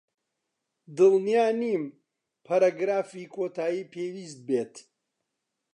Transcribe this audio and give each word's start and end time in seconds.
دڵنیا 0.95 1.45
نیم 1.59 1.83
پەرەگرافی 2.45 3.31
کۆتایی 3.33 3.89
پێویست 3.93 4.39
بێت. 4.47 4.73